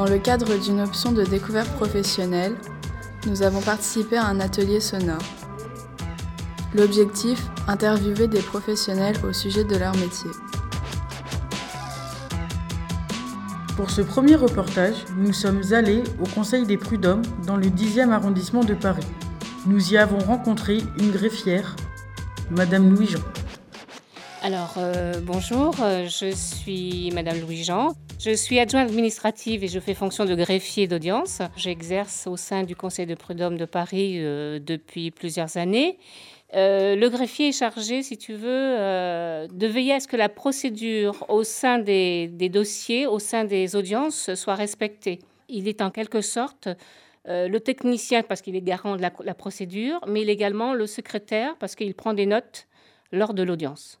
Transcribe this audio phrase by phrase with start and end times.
[0.00, 2.56] Dans le cadre d'une option de découverte professionnelle,
[3.26, 5.20] nous avons participé à un atelier sonore.
[6.74, 10.30] L'objectif, interviewer des professionnels au sujet de leur métier.
[13.76, 18.64] Pour ce premier reportage, nous sommes allés au Conseil des prud'hommes dans le 10e arrondissement
[18.64, 19.06] de Paris.
[19.66, 21.76] Nous y avons rencontré une greffière,
[22.50, 23.20] Madame Louis-Jean.
[24.42, 27.92] Alors, euh, bonjour, euh, je suis Madame Louis-Jean.
[28.18, 31.42] Je suis adjointe administrative et je fais fonction de greffier d'audience.
[31.56, 35.98] J'exerce au sein du Conseil de prud'homme de Paris euh, depuis plusieurs années.
[36.54, 38.76] le greffier est chargé, si tu veux,
[39.46, 44.34] de veiller à ce que la procédure au sein des, dossiers, au sein des audiences,
[44.34, 45.18] soit respectée.
[45.50, 46.68] Il est en quelque sorte
[47.26, 51.56] le technicien parce qu'il est garant de la, procédure, mais il est également le secrétaire
[51.58, 52.66] parce qu'il prend des notes
[53.12, 53.99] lors de l'audience.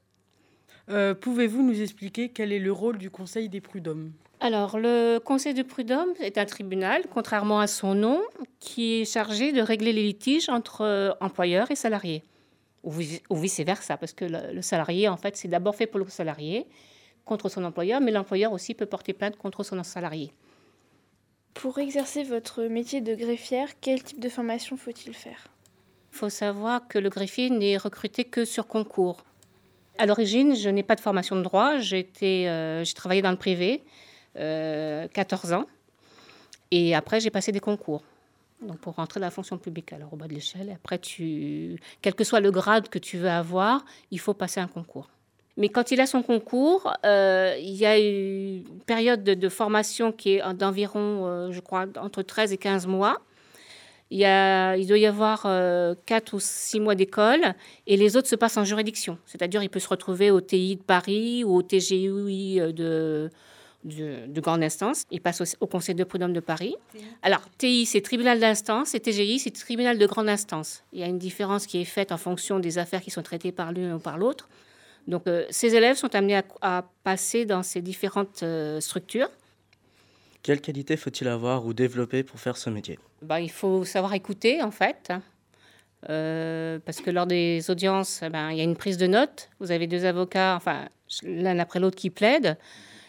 [0.90, 4.12] Euh, pouvez-vous nous expliquer quel est le rôle du Conseil des prud'hommes?
[4.40, 8.22] Alors, le Conseil des prud'hommes est un tribunal, contrairement à son nom,
[8.58, 12.24] qui est chargé de régler les litiges entre euh, employeurs et salariés,
[12.82, 16.66] ou, vice-versa, parce que le, salarié, en fait, c'est d'abord fait pour le salarié
[17.24, 20.32] contre son employeur, mais l'employeur aussi peut porter plainte contre son salarié.
[21.54, 25.48] Pour exercer votre métier de greffière, quel type de formation faut-il faire?
[26.12, 29.22] Il faut savoir que le greffier n'est recruté que sur concours.
[30.00, 31.76] À l'origine, je n'ai pas de formation de droit.
[31.76, 33.82] J'ai euh, travaillé dans le privé,
[34.34, 35.66] 14 euh, ans.
[36.70, 38.02] Et après, j'ai passé des concours.
[38.62, 40.72] Donc pour rentrer dans la fonction publique, alors au bas de l'échelle.
[40.74, 44.68] Après, tu, quel que soit le grade que tu veux avoir, il faut passer un
[44.68, 45.10] concours.
[45.58, 50.12] Mais quand il a son concours, euh, il y a une période de, de formation
[50.12, 53.20] qui est d'environ, je crois, entre 13 et 15 mois.
[54.10, 57.54] Il, y a, il doit y avoir euh, quatre ou six mois d'école
[57.86, 59.18] et les autres se passent en juridiction.
[59.24, 63.30] C'est-à-dire, il peut se retrouver au TI de Paris ou au TGI euh, de,
[63.84, 65.04] de, grande instance.
[65.12, 66.74] Il passe au, Conseil de prud'homme de Paris.
[67.22, 70.82] Alors, TI, c'est tribunal d'instance et TGI, c'est tribunal de grande instance.
[70.92, 73.52] Il y a une différence qui est faite en fonction des affaires qui sont traitées
[73.52, 74.48] par l'une ou par l'autre.
[75.06, 78.44] Donc, euh, ces élèves sont amenés à, passer dans ces différentes
[78.80, 79.30] structures.
[80.42, 82.98] Quelle qualité faut-il avoir ou développer pour faire ce métier?
[83.22, 85.12] Bah, Il faut savoir écouter, en fait.
[86.08, 89.50] Euh, parce que lors des audiences, eh ben, il y a une prise de notes.
[89.60, 90.88] Vous avez deux avocats, enfin,
[91.22, 92.56] l'un après l'autre qui plaident.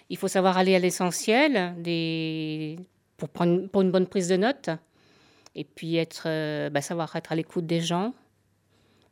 [0.10, 1.74] Il faut savoir aller à l'essentiel
[3.16, 4.70] pour, prendre, pour une bonne prise de notes.
[5.56, 8.14] Et puis être, euh, bah, savoir être à l'écoute des gens,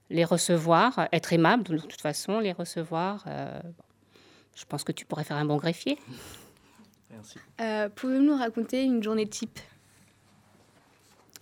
[0.10, 3.24] les recevoir, être aimable de toute façon, les recevoir.
[3.28, 3.62] Euh,
[4.56, 5.98] je pense que tu pourrais faire un bon greffier.
[7.62, 9.60] Euh, pouvez-vous nous raconter une journée type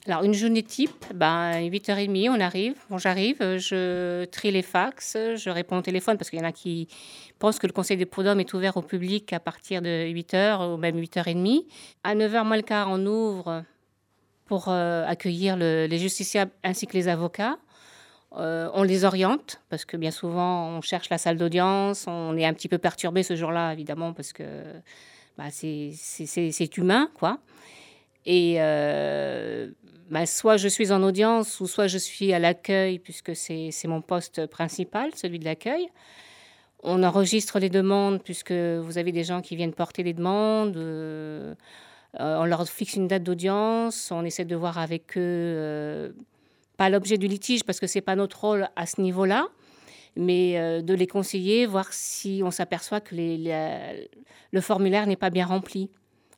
[0.10, 2.76] alors, une journée type, ben, 8h30, on arrive.
[2.90, 6.54] Bon, j'arrive, je trie les fax, je réponds au téléphone parce qu'il y en a
[6.54, 6.88] qui
[7.40, 10.78] pensent que le conseil des prud'hommes est ouvert au public à partir de 8h ou
[10.78, 11.66] même 8h30.
[12.06, 13.66] À 9h moins le quart, on ouvre
[14.46, 17.58] pour euh, accueillir les justiciables ainsi que les avocats.
[18.38, 22.06] Euh, on les oriente parce que bien souvent, on cherche la salle d'audience.
[22.08, 24.44] On est un petit peu perturbé ce jour-là, évidemment, parce que
[25.38, 27.40] bah, c'est humain, quoi.
[28.26, 29.70] Et euh,
[30.10, 34.02] bah, soit je suis en audience, ou soit je suis à l'accueil, puisque c'est mon
[34.02, 35.88] poste principal, celui de l'accueil.
[36.84, 40.78] On enregistre les demandes, puisque vous avez des gens qui viennent porter des demandes.
[40.78, 41.56] Euh,
[42.14, 44.12] on leur fixe une date d'audience.
[44.12, 46.16] On essaie de voir avec eux,
[46.78, 49.48] pas l'objet du litige, parce que c'est pas notre rôle à ce niveau-là
[50.18, 55.46] mais euh, de les conseiller, voir si on s'aperçoit que le formulaire n'est pas bien
[55.46, 55.90] rempli.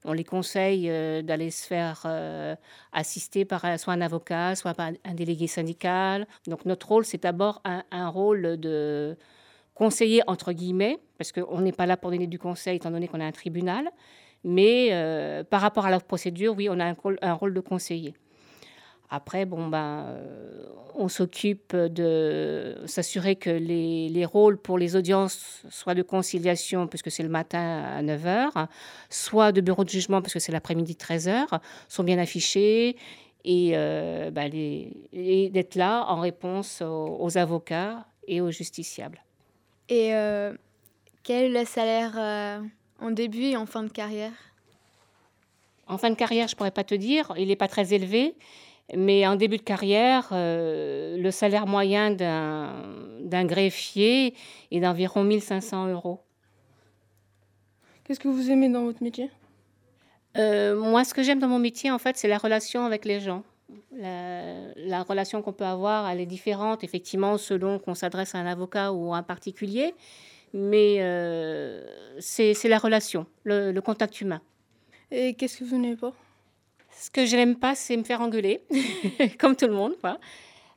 [0.06, 2.56] On les conseille euh, d'aller se faire euh,
[2.94, 6.28] assister par soit un avocat, soit par un délégué syndical.
[6.48, 9.18] Donc notre rôle, c'est d'abord un, rôle de
[9.74, 13.20] conseiller, entre guillemets, parce qu'on n'est pas là pour donner du conseil, étant donné qu'on
[13.20, 13.90] a un tribunal.
[14.46, 18.14] Mais par rapport à la procédure, oui, on a un rôle de conseiller.
[19.12, 25.96] Après, bon, ben, euh, on s'occupe de s'assurer que les, rôles pour les audiences, soit
[25.96, 28.68] de conciliation, puisque c'est le matin à 9h,
[29.10, 32.98] soit de bureau de jugement, parce que c'est l'après-midi 13h, sont bien affichés
[33.46, 39.24] et, euh, ben, d'être là en réponse aux, avocats et aux justiciables.
[39.88, 40.54] Et euh,
[41.24, 42.62] quel est le salaire
[43.00, 44.34] en début et en fin de carrière?
[45.88, 47.34] En fin de carrière, je ne pourrais pas te dire.
[47.36, 48.36] Il n'est pas très élevé.
[48.95, 54.33] Mais en début de carrière, euh, le salaire moyen d'un greffier
[54.71, 56.19] est d'environ 1500 euros.
[58.03, 59.30] Qu'est-ce que vous aimez dans votre métier?
[60.38, 63.19] Euh, Moi, ce que j'aime dans mon métier, en fait, c'est la relation avec les
[63.19, 63.44] gens.
[63.91, 68.91] La, relation qu'on peut avoir, elle est différente, effectivement, selon qu'on s'adresse à un avocat
[68.91, 69.94] ou à un particulier.
[70.53, 71.86] Mais euh,
[72.19, 74.41] c'est la relation, le contact humain.
[75.12, 76.13] Et qu'est-ce que vous n'aimez pas?
[77.00, 78.62] Ce que je n'aime pas, c'est me faire engueuler,
[79.40, 79.96] comme tout le monde.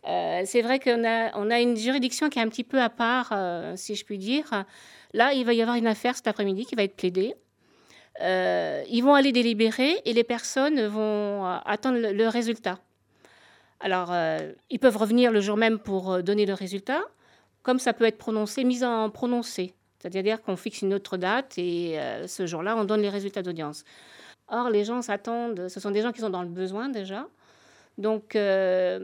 [0.06, 3.72] Euh, c'est vrai qu'on a, une juridiction qui est un petit peu à part, euh,
[3.74, 4.64] si je puis dire.
[5.14, 7.34] Là, il va y avoir une affaire cet après-midi qui va être plaidée.
[8.20, 12.78] Euh, ils vont aller délibérer et les personnes vont attendre le, le résultat.
[13.80, 14.14] Alors,
[14.70, 17.00] ils peuvent revenir le jour même pour donner le résultat,
[17.64, 19.74] comme ça peut être prononcé, mis en prononcé.
[19.98, 21.98] C'est-à-dire qu'on fixe une autre date et
[22.28, 23.82] ce jour-là, on donne les résultats d'audience.
[24.52, 27.26] Or, les gens s'attendent, ce sont des gens qui sont dans le besoin déjà.
[27.98, 29.00] Donc, je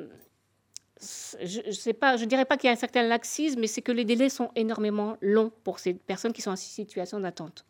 [1.00, 4.50] ne dirais pas qu'il y a un certain laxisme, mais c'est que les délais sont
[4.54, 7.64] énormément longs pour ces personnes qui sont en situation d'attente.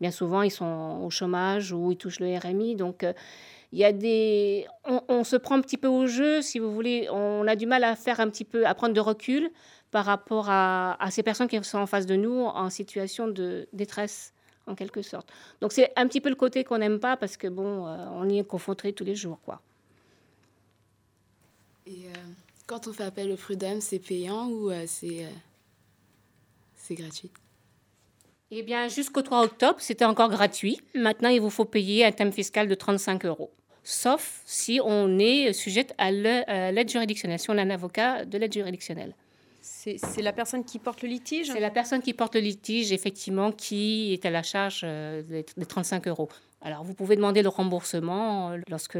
[0.00, 3.12] Bien souvent, ils sont au chômage ou ils touchent le RMI, donc euh,
[3.72, 7.46] y a des, on, se prend un petit peu au jeu, si vous voulez, on
[7.46, 9.50] a du mal à faire un petit peu, à prendre de recul
[9.90, 14.32] par rapport à, ces personnes qui sont en face de nous en situation de détresse
[14.66, 15.28] en quelque sorte.
[15.60, 18.28] Donc c'est un petit peu le côté qu'on n'aime pas parce que bon, euh, on
[18.28, 19.60] y est confronté tous les jours, quoi.
[21.86, 22.18] Et euh,
[22.66, 25.26] quand on fait appel au prud'homme, c'est payant ou euh, c'est,
[26.76, 27.30] c'est gratuit?
[28.52, 30.80] Eh bien, jusqu'au 3 octobre, c'était encore gratuit.
[30.94, 33.52] Maintenant, il vous faut payer un thème fiscal de 35 euros.
[33.84, 38.52] Sauf si on est sujet à l'aide juridictionnelle, si on a un avocat de l'aide
[38.52, 39.14] juridictionnelle.
[39.82, 43.52] C'est la personne qui porte le litige C'est la personne qui porte le litige, effectivement,
[43.52, 46.28] qui est à la charge des 35 euros.
[46.62, 48.98] Alors, vous pouvez demander le remboursement euh, lorsque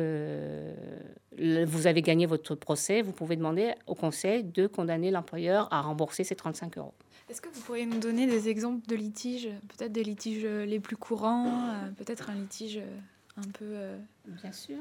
[1.37, 3.03] vous avez gagné votre procès.
[3.03, 6.95] Vous pouvez demander au conseil de condamner l'employeur à rembourser ces 35 euros.
[7.29, 10.97] Est-ce que vous pourriez nous donner des exemples de litiges, peut-être des litiges les plus
[10.97, 12.81] courants, euh, peut-être un litige
[13.37, 13.67] un peu...
[13.67, 14.79] Euh, bien sûr.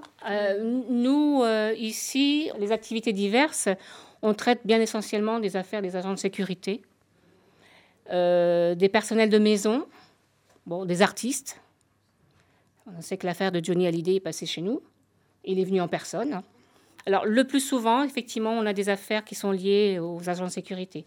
[0.89, 1.43] nous,
[1.77, 3.67] ici, les activités diverses,
[4.21, 6.81] on traite bien essentiellement des affaires des agents de sécurité,
[8.11, 9.87] des personnels de maison,
[10.65, 11.61] bon, des artistes,
[12.97, 14.81] on sait que l'affaire de Johnny Hallyday est passée chez nous.
[15.43, 16.41] Il est venu en personne.
[17.05, 20.51] Alors, le plus souvent, effectivement, on a des affaires qui sont liées aux agents de
[20.51, 21.05] sécurité.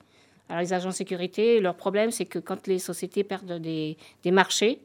[0.49, 4.81] Alors, les agents de sécurité, leur problème, c'est que quand les sociétés perdent des, marchés,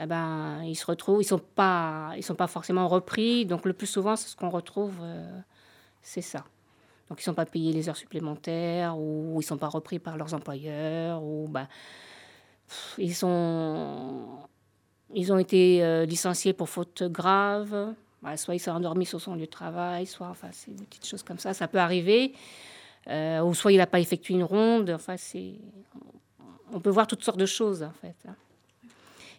[0.00, 3.46] eh ben, ils se retrouvent, ils ne sont, pas, ils sont pas forcément repris.
[3.46, 5.40] Donc, le plus souvent, c'est ce qu'on retrouve, euh,
[6.02, 6.44] c'est ça.
[7.08, 9.98] Donc, ils ne sont pas payés les heures supplémentaires ou ils ne sont pas repris
[9.98, 11.66] par leurs employeurs ou ben,
[12.98, 14.26] ils sont
[15.14, 17.94] ils ont été euh, licenciés pour faute grave.
[18.22, 21.06] Bah, soit ils sont endormis sur son lieu de travail, soit enfin, c'est des petites
[21.06, 21.54] choses comme ça.
[21.54, 22.34] Ça peut arriver.
[23.08, 24.90] Euh, ou soit il n'a pas effectué une ronde.
[24.90, 25.54] Enfin, c'est...
[26.72, 28.16] On peut voir toutes sortes de choses, en fait.
[28.28, 28.34] Hein.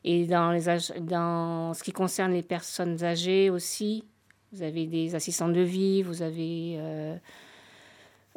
[0.03, 0.63] Et dans, les
[1.01, 4.05] dans ce qui concerne les personnes âgées aussi,
[4.53, 6.77] vous avez des assistants de vie, vous avez...
[6.79, 7.15] Euh,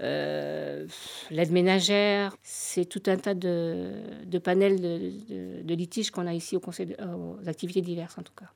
[0.00, 0.86] euh,
[1.30, 2.36] l'aide ménagère.
[2.42, 3.92] C'est tout un tas de,
[4.24, 8.32] de panels de, de, litiges qu'on a ici au Conseil aux activités diverses en tout
[8.38, 8.46] cas.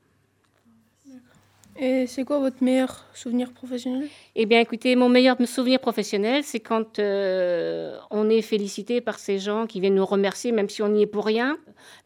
[1.79, 4.09] Et c'est quoi votre meilleur souvenir professionnel?
[4.35, 9.37] Eh bien, écoutez, mon meilleur souvenir professionnel, c'est quand euh, on est félicité par ces
[9.37, 11.55] gens qui viennent nous remercier, même si on n'y est pour rien.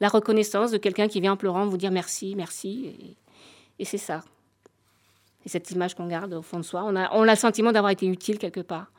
[0.02, 2.94] La reconnaissance de quelqu'un qui vient en pleurant vous dire merci, merci.
[3.00, 3.16] Et,
[3.80, 4.26] et c'est ça.
[5.46, 7.72] Et cette image qu'on garde au fond de soi, on a, on a le sentiment
[7.72, 8.92] d'avoir été utile quelque part.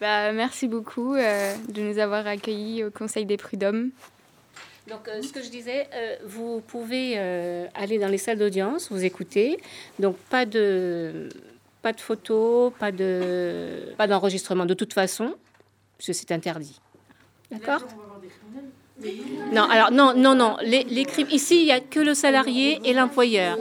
[0.00, 3.90] Bah, merci beaucoup euh, de nous avoir accueillis au Conseil des prud'hommes.
[4.88, 7.16] Donc, euh, ce que je disais, euh, vous pouvez
[7.74, 9.58] aller dans les salles d'audience, vous écouter.
[9.98, 11.28] Donc, pas de,
[11.80, 15.34] pas de photos, pas, de, pas d'enregistrement de toute façon,
[15.96, 16.80] parce que c'est interdit.
[17.50, 17.82] D'accord?
[19.52, 20.56] Non, alors non, non, non.
[20.62, 23.58] Les, les crimes ici, il n'y a que le salarié et l'employeur.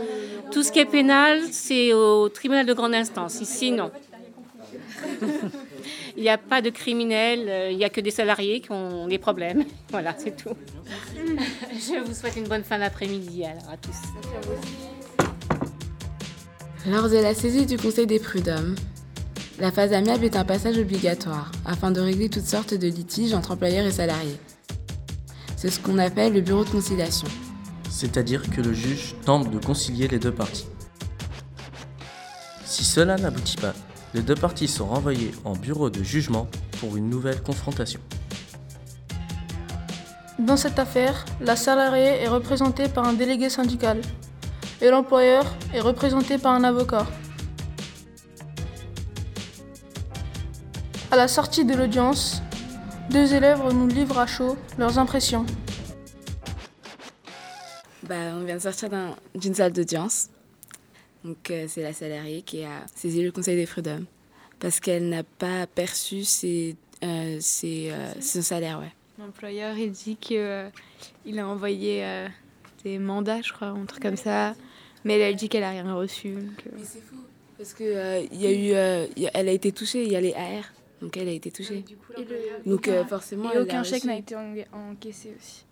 [0.51, 3.39] Tout ce qui est pénal, c'est au tribunal de grande instance.
[3.41, 3.91] Ici, non.
[6.15, 9.07] Il n'y a pas de criminels, euh, il n'y a que des salariés qui ont
[9.07, 9.65] des problèmes.
[9.89, 10.55] Voilà, c'est tout.
[11.71, 13.95] Je vous souhaite une bonne fin d'après-midi alors à tous.
[16.87, 18.75] Lors de la saisie du Conseil des prud'hommes,
[19.59, 23.51] la phase amiable est un passage obligatoire afin de régler toutes sortes de litiges entre
[23.51, 24.37] employeurs et salariés.
[25.55, 27.27] C'est ce qu'on appelle le bureau de conciliation.
[27.89, 30.65] C'est-à-dire que le juge tente de concilier les deux parties.
[32.65, 33.73] Si cela n'aboutit pas,
[34.13, 36.47] les deux parties sont renvoyées en bureau de jugement
[36.79, 37.99] pour une nouvelle confrontation.
[40.39, 44.01] Dans cette affaire, la salariée est représentée par un délégué syndical
[44.81, 47.07] et l'employeur est représenté par un avocat.
[51.11, 52.41] À la sortie de l'audience,
[53.09, 55.45] deux élèves nous livrent à chaud leurs impressions.
[58.03, 58.89] Bah, on vient de sortir
[59.35, 60.29] d'une salle d'audience
[61.23, 64.05] donc euh, c'est la salariée qui a saisi le Conseil des prud'hommes
[64.59, 68.79] parce qu'elle n'a pas perçu ses, euh, ses, euh, son salaire.
[68.79, 68.91] Ouais.
[69.19, 70.71] L'employeur il dit qu'il
[71.25, 72.27] il a envoyé
[72.77, 74.55] c'était mandat, je crois, un truc comme ça.
[75.05, 76.29] Mais elle a dit qu'elle a rien reçu.
[76.29, 77.15] Mais c'est fou.
[77.57, 80.73] Parce que il y a eu, elle a été touchée, il y a les AR.
[81.01, 81.83] Donc elle a été touchée.
[82.65, 83.51] donc forcément.
[83.51, 84.35] Et aucun chèque n'a été
[84.73, 85.65] encaissé aussi.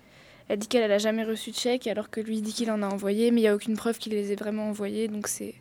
[0.52, 2.86] Elle dit qu'elle n'a jamais reçu de chèque alors que lui dit qu'il en a
[2.86, 5.56] envoyé, mais il n'y a aucune preuve qu'il les ait vraiment envoyés, donc c'est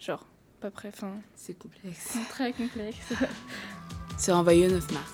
[0.00, 0.24] genre
[0.58, 0.88] pas prêt.
[0.88, 2.12] Enfin, c'est complexe.
[2.12, 2.96] C'est très complexe.
[4.16, 5.12] c'est envoyé le 9 mars.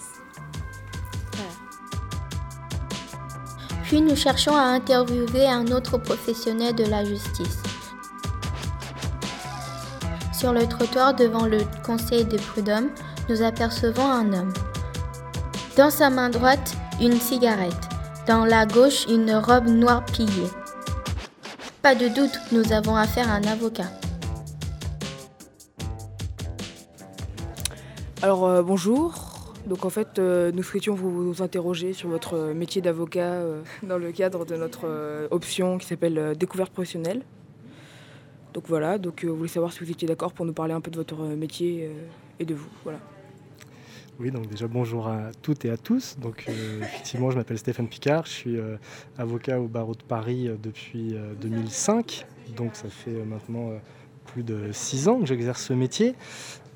[3.83, 7.59] Puis nous cherchons à interviewer un autre professionnel de la justice.
[10.33, 12.91] Sur le trottoir devant le conseil de prud'homme,
[13.29, 14.53] nous apercevons un homme.
[15.77, 17.92] Dans sa main droite, une cigarette.
[18.27, 20.47] Dans la gauche, une robe noire pillée.
[21.83, 23.91] Pas de doute, nous avons affaire à un avocat.
[28.23, 29.15] Alors euh, bonjour.
[29.67, 34.13] Donc en fait, euh, nous souhaitions vous, interroger sur votre métier d'avocat euh, dans le
[34.13, 34.87] cadre de notre
[35.33, 37.23] option qui s'appelle découverte professionnelle.
[38.55, 40.93] Donc voilà, donc vous voulez savoir si vous étiez d'accord pour nous parler un peu
[40.93, 41.91] de votre métier
[42.39, 42.69] et de vous.
[42.85, 43.01] Voilà.
[44.23, 46.17] Oui, donc déjà bonjour à toutes et à tous.
[46.21, 46.47] Donc
[46.81, 48.57] effectivement, je m'appelle Stéphane Picard, je suis
[49.19, 52.25] avocat au barreau de Paris depuis 2005.
[52.57, 53.73] Donc ça fait maintenant
[54.27, 56.15] plus de six ans que j'exerce ce métier.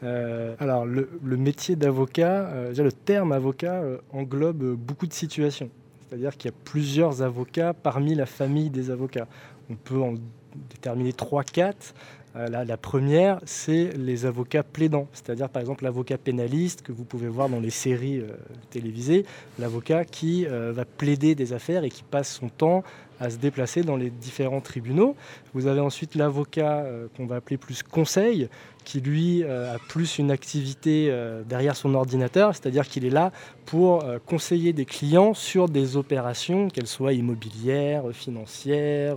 [0.02, 5.70] Euh, alors, le, métier d'avocat, euh, déjà le terme avocat euh, englobe beaucoup de situations.
[6.08, 9.26] C'est-à-dire qu'il y a plusieurs avocats parmi la famille des avocats.
[9.70, 10.14] On peut en
[10.70, 11.74] déterminer 3-4.
[12.34, 17.48] La, première, c'est les avocats plaidants, c'est-à-dire par exemple l'avocat pénaliste que vous pouvez voir
[17.48, 18.22] dans les séries
[18.68, 19.24] télévisées,
[19.58, 22.84] l'avocat qui va plaider des affaires et qui passe son temps
[23.20, 25.16] à se déplacer dans les différents tribunaux.
[25.54, 26.84] Vous avez ensuite l'avocat
[27.16, 28.50] qu'on va appeler plus conseil,
[28.86, 33.32] qui lui euh, a plus une activité euh, derrière son ordinateur, c'est-à-dire qu'il est là
[33.64, 39.16] pour euh, conseiller des clients sur des opérations, qu'elles soient immobilières, financières,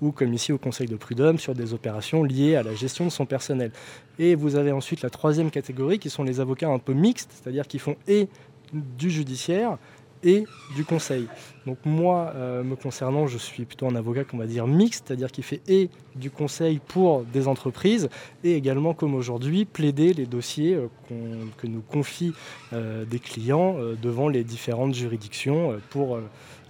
[0.00, 3.10] ou comme ici au Conseil de prud'homme, sur des opérations liées à la gestion de
[3.10, 3.72] son personnel.
[4.20, 7.66] Et vous avez ensuite la troisième catégorie, qui sont les avocats un peu mixtes, c'est-à-dire
[7.66, 8.28] qui font et
[8.72, 9.78] du judiciaire,
[10.22, 10.44] et
[10.76, 11.26] du conseil.
[11.66, 15.30] Donc moi, euh, me concernant, je suis plutôt un avocat qu'on va dire mixte, c'est-à-dire
[15.30, 18.08] qui fait et du conseil pour des entreprises
[18.42, 20.88] et également, comme aujourd'hui, plaider les dossiers euh,
[21.58, 22.32] que nous confient
[22.72, 26.18] euh, des clients devant les différentes juridictions pour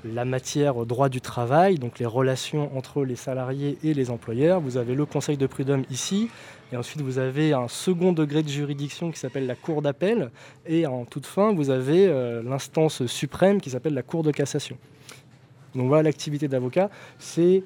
[0.04, 4.60] la matière droit du travail, donc les relations entre les salariés et les employeurs.
[4.60, 6.28] Vous avez le conseil de prud'homme ici,
[6.72, 10.30] et ensuite, vous avez un second degré de juridiction qui s'appelle la Cour d'appel.
[10.66, 14.76] Et en toute fin, vous avez euh, l'instance suprême qui s'appelle la Cour de cassation.
[15.74, 16.90] Donc voilà l'activité d'avocat.
[17.18, 17.62] C'est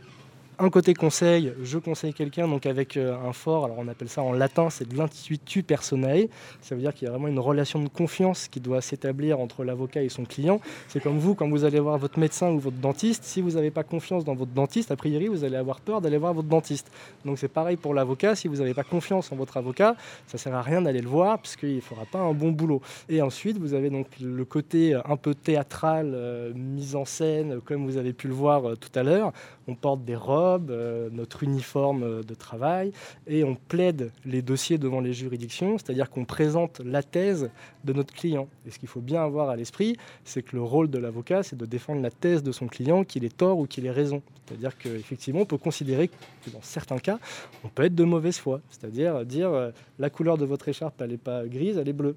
[0.59, 4.23] un côté conseil, je conseille quelqu'un donc avec euh, un fort, alors on appelle ça
[4.23, 6.28] en latin, c'est de l'intuitu personae.
[6.61, 9.64] Ça veut dire qu'il y a vraiment une relation de confiance qui doit s'établir entre
[9.64, 10.61] l'avocat et son client.
[10.88, 13.71] C'est comme vous, quand vous allez voir votre médecin ou votre dentiste, si vous n'avez
[13.71, 16.92] pas confiance dans votre dentiste, a priori vous allez avoir peur d'aller voir votre dentiste.
[17.25, 20.54] Donc c'est pareil pour l'avocat, si vous n'avez pas confiance en votre avocat, ça sert
[20.54, 22.82] à rien d'aller le voir puisqu'il ne fera pas un bon boulot.
[23.09, 27.87] Et ensuite, vous avez donc le côté un peu théâtral, euh, mise en scène, comme
[27.87, 29.32] vous avez pu le voir euh, tout à l'heure.
[29.66, 32.92] On porte des robes euh, notre uniforme de travail,
[33.26, 37.50] et on plaide les dossiers devant les juridictions, c'est-à-dire qu'on présente la thèse
[37.84, 38.49] de notre client.
[38.66, 41.56] Et ce qu'il faut bien avoir à l'esprit, c'est que le rôle de l'avocat, c'est
[41.56, 44.22] de défendre la thèse de son client, qu'il ait tort ou qu'il ait raison.
[44.46, 47.18] C'est-à-dire qu'effectivement, on peut considérer que dans certains cas,
[47.64, 51.11] on peut être de mauvaise foi, c'est-à-dire dire euh, la couleur de votre écharpe, elle
[51.11, 52.16] n'est pas grise, elle est bleue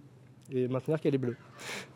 [0.51, 1.37] et maintenir qu'elle est bleue.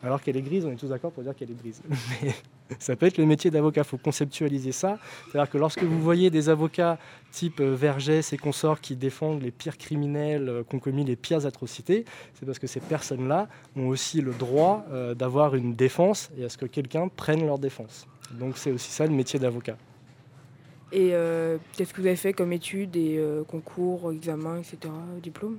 [0.02, 1.82] Alors qu'elle est grise, on est tous d'accord pour dire qu'elle est grise.
[2.22, 2.34] Mais
[2.78, 4.98] ça peut être le métier d'avocat, il faut conceptualiser ça.
[5.30, 6.98] C'est-à-dire que lorsque vous voyez des avocats
[7.30, 11.16] type euh, Vergès et consorts qui défendent les pires criminels, euh, qui ont commis les
[11.16, 12.04] pires atrocités,
[12.34, 16.48] c'est parce que ces personnes-là ont aussi le droit euh, d'avoir une défense et à
[16.48, 18.06] ce que quelqu'un prenne leur défense.
[18.32, 19.76] Donc c'est aussi ça le métier d'avocat.
[20.92, 21.12] Et
[21.76, 24.92] qu'est-ce que vous avez fait comme études et concours, examens, etc.,
[25.22, 25.58] diplôme?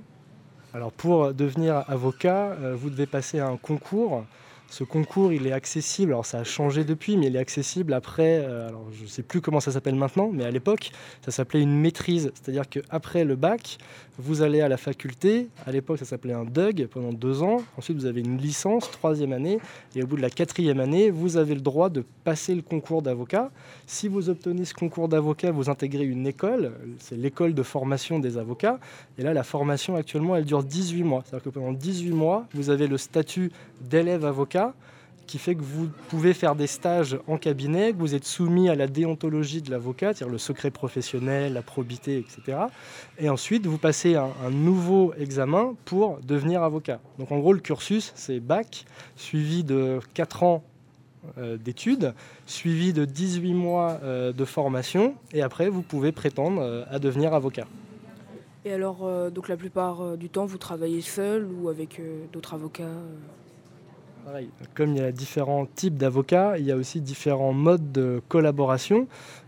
[0.74, 4.24] Alors pour devenir avocat, euh, vous devez passer un concours
[4.72, 8.38] ce concours, il est accessible, alors ça a changé depuis, mais il est accessible après,
[8.38, 11.60] euh, alors je ne sais plus comment ça s'appelle maintenant, mais à l'époque, ça s'appelait
[11.60, 12.32] une maîtrise.
[12.34, 13.76] C'est-à-dire qu'après le bac,
[14.18, 17.98] vous allez à la faculté, à l'époque ça s'appelait un DUG pendant deux ans, ensuite
[17.98, 19.58] vous avez une licence, troisième année,
[19.94, 23.02] et au bout de la quatrième année, vous avez le droit de passer le concours
[23.02, 23.50] d'avocat.
[23.86, 28.38] Si vous obtenez ce concours d'avocat, vous intégrez une école, c'est l'école de formation des
[28.38, 28.80] avocats,
[29.18, 31.24] et là la formation actuellement elle dure 18 mois.
[31.26, 33.52] C'est-à-dire que pendant 18 mois, vous avez le statut
[33.82, 34.61] d'élève avocat
[35.26, 38.74] qui fait que vous pouvez faire des stages en cabinet, que vous êtes soumis à
[38.74, 42.58] la déontologie de l'avocat, c'est-à-dire le secret professionnel, la probité, etc.
[43.18, 47.00] Et ensuite, vous passez un, nouveau examen pour devenir avocat.
[47.18, 48.84] Donc en gros, le cursus, c'est bac,
[49.16, 50.62] suivi de 4 ans
[51.64, 52.14] d'études,
[52.46, 57.66] suivi de 18 mois de formation, et après vous pouvez prétendre à devenir avocat.
[58.64, 62.00] Et alors, donc la plupart du temps, vous travaillez seul ou avec
[62.32, 62.98] d'autres avocats
[64.74, 69.06] comme il y a différents types d'avocats, il y a aussi différents modes de collaboration.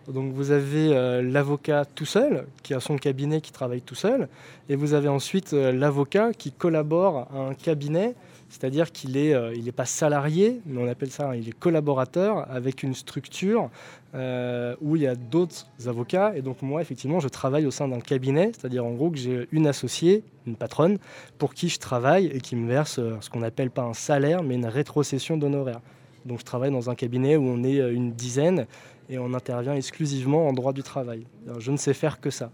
[0.08, 4.28] Donc vous avez euh, l'avocat tout seul, qui a son cabinet, qui travaille tout seul,
[4.68, 8.14] et vous avez ensuite euh, l'avocat qui collabore à un cabinet
[8.54, 12.94] c'est-à-dire qu'il n'est euh, pas salarié, mais on appelle ça, il est collaborateur avec une
[12.94, 13.68] structure
[14.14, 16.36] euh, où il y a d'autres avocats.
[16.36, 19.48] Et donc moi, effectivement, je travaille au sein d'un cabinet, c'est-à-dire en gros que j'ai
[19.50, 20.98] une associée, une patronne,
[21.36, 24.44] pour qui je travaille et qui me verse euh, ce qu'on n'appelle pas un salaire,
[24.44, 25.80] mais une rétrocession d'honoraires.
[26.24, 28.66] Donc je travaille dans un cabinet où on est une dizaine
[29.10, 31.26] et on intervient exclusivement en droit du travail.
[31.58, 32.52] je ne sais faire que ça.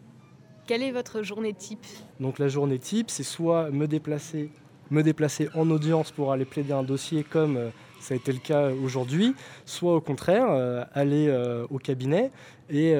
[0.67, 1.85] Quelle est votre journée type?
[2.21, 4.51] Donc la journée type, c'est soit me déplacer
[4.91, 7.71] me déplacer en audience pour aller plaider un dossier comme euh,
[8.01, 9.35] ça a été le cas aujourd'hui,
[9.67, 12.31] soit au contraire euh, aller euh, au cabinet
[12.71, 12.95] et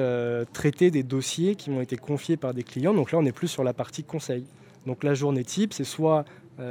[0.51, 2.93] traiter des dossiers qui m'ont été confiés par des clients.
[2.93, 4.43] Donc là, on est plus sur la partie conseil.
[4.85, 6.25] Donc la journée type, c'est soit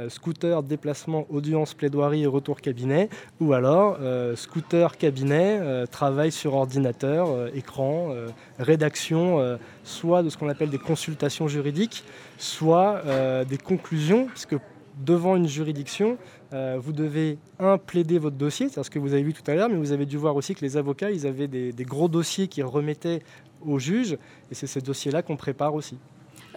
[0.07, 3.09] scooter, déplacement, audience, plaidoirie et retour cabinet,
[3.39, 3.97] ou alors
[4.35, 8.13] scooter, cabinet, travail sur ordinateur, écran,
[8.59, 12.03] rédaction, soit de ce qu'on appelle des consultations juridiques,
[12.37, 13.01] soit
[13.49, 14.57] des conclusions, puisque
[15.03, 16.17] devant une juridiction,
[16.53, 19.55] euh, vous devez, un, plaider votre dossier, c'est ce que vous avez vu tout à
[19.55, 22.47] l'heure, mais vous avez dû voir aussi que les avocats, ils avaient des, gros dossiers
[22.47, 23.21] qu'ils remettaient
[23.65, 24.17] au juge,
[24.51, 25.97] et c'est ces dossiers-là qu'on prépare aussi.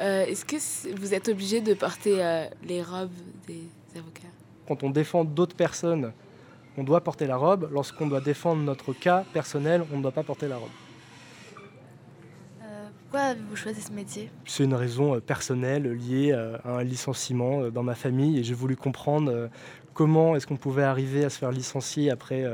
[0.01, 3.11] Euh, est-ce que vous êtes obligé de porter euh, les robes
[3.47, 3.63] des
[3.97, 4.23] avocats?
[4.67, 6.13] Quand on défend d'autres personnes,
[6.77, 7.69] on doit porter la robe.
[7.73, 10.71] Lorsqu'on doit défendre notre cas personnel, on ne doit pas porter la robe.
[13.15, 14.29] Pourquoi avez-vous choisi ce métier?
[14.45, 18.43] C'est une raison euh, personnelle liée euh, à un licenciement euh, dans ma famille et
[18.43, 19.51] j'ai voulu comprendre
[19.93, 22.45] comment est-ce qu'on pouvait arriver à se faire licencier après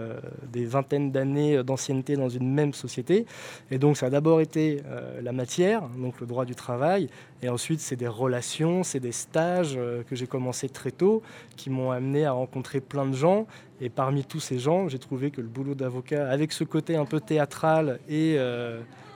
[0.52, 3.24] des vingtaines d'années d'ancienneté dans une même société.
[3.70, 4.82] Et donc ça a d'abord été
[5.22, 7.08] la matière, donc le droit du travail,
[7.40, 9.78] et ensuite c'est des relations, c'est des stages
[10.10, 11.22] que j'ai commencé très tôt,
[11.56, 13.46] qui m'ont amené à rencontrer plein de gens.
[13.80, 17.06] Et parmi tous ces gens, j'ai trouvé que le boulot d'avocat, avec ce côté un
[17.06, 18.36] peu théâtral et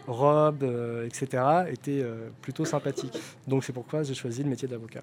[0.06, 3.18] robe, euh, etc., était euh, plutôt sympathique.
[3.46, 5.02] Donc c'est pourquoi j'ai choisi le métier d'avocat.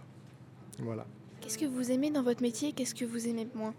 [0.79, 1.05] Voilà.
[1.39, 2.71] Qu'est-ce que vous aimez dans votre métier?
[2.71, 3.73] Qu'est-ce que vous aimez moins?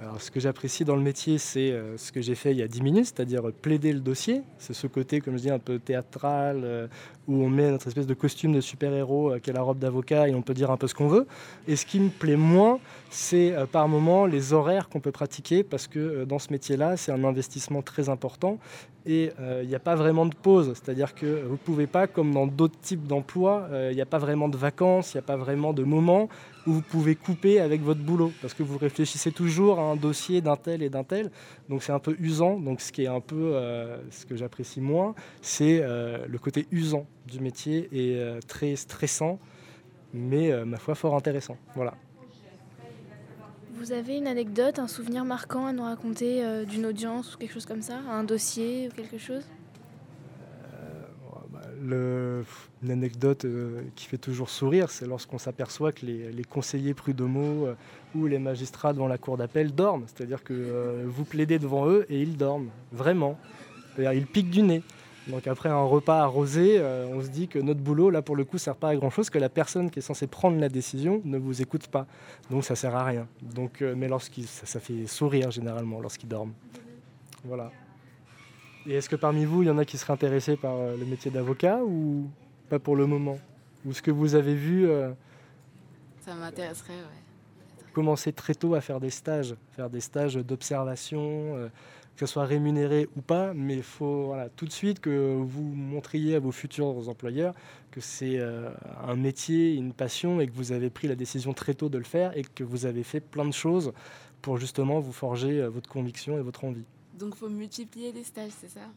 [0.00, 2.62] Alors, ce que j'apprécie dans le métier, c'est euh, ce que j'ai fait il y
[2.62, 4.42] a 10 minutes, c'est-à-dire plaider le dossier.
[4.58, 6.86] C'est ce côté, comme je dis, un peu théâtral, euh,
[7.26, 10.36] où on met notre espèce de costume de super-héros qui est la robe d'avocat et
[10.36, 11.26] on peut dire un peu ce qu'on veut.
[11.66, 12.78] Et ce qui me plaît moins,
[13.10, 17.24] c'est par moment les horaires qu'on peut pratiquer, parce que dans ce métier-là, c'est un
[17.24, 18.58] investissement très important
[19.08, 20.72] et il n'y a pas vraiment de pause.
[20.74, 24.18] C'est-à-dire que vous ne pouvez pas, comme dans d'autres types d'emplois, il n'y a pas
[24.18, 26.28] vraiment de vacances, il n'y a pas vraiment de moments
[26.68, 30.42] où vous pouvez couper avec votre boulot, parce que vous réfléchissez toujours à un dossier
[30.42, 31.30] d'un tel et d'un tel,
[31.70, 32.60] donc c'est un peu usant.
[32.60, 36.66] Donc ce qui est un peu, euh, ce que j'apprécie moins, c'est euh, le côté
[36.70, 39.38] usant du métier et euh, très stressant,
[40.12, 41.56] mais ma foi fort intéressant.
[41.74, 41.94] Voilà.
[43.78, 47.66] Vous avez une anecdote, un souvenir marquant à nous raconter d'une audience ou quelque chose
[47.66, 49.44] comme ça, un dossier ou quelque chose?
[51.80, 52.44] Le,
[52.82, 57.74] une anecdote euh, qui fait toujours sourire, c'est lorsqu'on s'aperçoit que les, conseillers prud'homaux euh,
[58.14, 60.04] ou les magistrats devant la cour d'appel dorment.
[60.06, 63.38] C'est-à-dire que euh, vous plaidez devant eux et ils dorment, vraiment.
[63.98, 64.82] Ils piquent du nez.
[65.28, 66.80] Donc après un repas arrosé,
[67.12, 69.28] on se dit que notre boulot, là pour le coup, ne sert pas à grand-chose,
[69.30, 72.06] que la personne qui est censée prendre la décision ne vous écoute pas.
[72.50, 73.26] Donc ça sert à rien.
[73.42, 76.54] Donc, mais lorsqu'ils, ça fait sourire généralement lorsqu'ils dorment.
[77.44, 77.70] Voilà.
[78.88, 81.04] Et est-ce que parmi vous, il y en a qui seraient intéressés par euh, le
[81.04, 82.30] métier d'avocat ou
[82.70, 83.38] pas pour le moment?
[83.84, 85.10] Ou ce que vous avez vu euh,
[86.24, 87.84] Ça m'intéresserait, oui.
[87.92, 91.68] Commencer très tôt à faire des stages, faire des stages d'observation, euh,
[92.18, 95.62] que ce soit rémunéré ou pas, mais il faut voilà, tout de suite que vous
[95.62, 97.54] montriez à vos futurs employeurs
[97.92, 101.88] que c'est un métier, une passion et que vous avez pris la décision très tôt
[101.88, 103.92] de le faire et que vous avez fait plein de choses
[104.42, 106.84] pour justement vous forger votre conviction et votre envie.
[107.18, 108.88] Donc il faut multiplier les stages, c'est ça?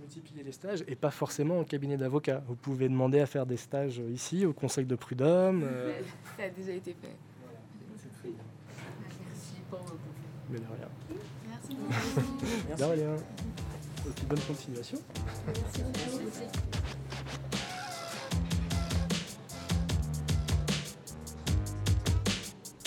[0.00, 2.42] Multiplier les stages et pas forcément au cabinet d'avocat.
[2.46, 5.62] Vous pouvez demander à faire des stages ici, au conseil de prud'homme.
[5.64, 6.00] Euh.
[6.36, 7.16] Ça a déjà été fait.
[9.20, 9.80] Merci pour.
[10.50, 10.88] Mais de rien.
[11.48, 12.78] Merci beaucoup.
[12.78, 13.16] de rien.
[14.28, 14.98] bonne continuation.
[15.46, 15.82] Merci.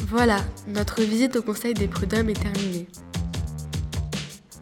[0.10, 2.88] Voilà, notre visite au Conseil des prud'hommes est terminée.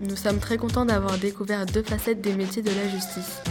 [0.01, 3.43] Nous sommes très contents d'avoir découvert deux facettes des métiers de la justice.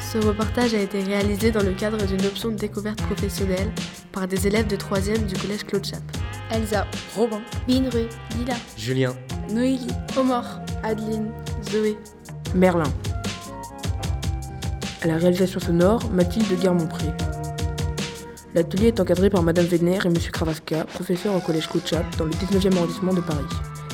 [0.00, 3.70] Ce reportage a été réalisé dans le cadre d'une option de découverte professionnelle
[4.16, 6.00] par des élèves de 3e du collège Claude Chap.
[6.50, 8.06] Elsa, Robin, Binru,
[8.38, 9.14] Lila, Julien,
[9.52, 11.30] Noélie, Omar, Adeline,
[11.70, 11.98] Zoé,
[12.54, 12.90] Merlin.
[15.02, 17.04] À la réalisation sonore, Mathilde Guermont-Pré.
[18.54, 22.30] L'atelier est encadré par Madame Vénère et Monsieur Kravaska, professeur au collège Coachat dans le
[22.30, 23.44] 19e arrondissement de Paris,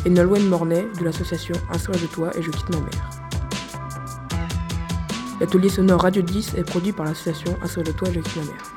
[0.06, 3.11] et Nolwenn Mornay de l'association Un soir de toi et je quitte ma mère.
[5.40, 8.37] L'atelier sonore Radio 10 est produit par l'association Un soir de toi et je quitte
[8.37, 8.71] ma mère.